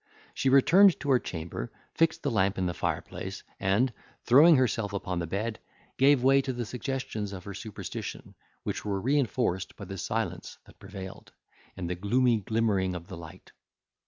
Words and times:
She 0.33 0.49
returned 0.49 0.99
to 0.99 1.11
her 1.11 1.19
chamber, 1.19 1.71
fixed 1.93 2.23
the 2.23 2.31
lamp 2.31 2.57
in 2.57 2.65
the 2.65 2.73
fireplace, 2.73 3.43
and, 3.59 3.93
throwing 4.23 4.55
herself 4.55 4.93
upon 4.93 5.19
the 5.19 5.27
bed, 5.27 5.59
gave 5.95 6.23
way 6.23 6.41
to 6.41 6.51
the 6.51 6.65
suggestions 6.65 7.31
of 7.33 7.43
her 7.43 7.53
superstition, 7.53 8.33
which 8.63 8.83
were 8.83 8.99
reinforced 8.99 9.75
by 9.75 9.85
the 9.85 9.99
silence 9.99 10.57
that 10.65 10.79
prevailed, 10.79 11.33
and 11.77 11.87
the 11.87 11.93
gloomy 11.93 12.37
glimmering 12.39 12.95
of 12.95 13.09
the 13.09 13.15
light. 13.15 13.51